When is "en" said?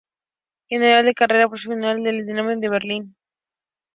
1.99-2.07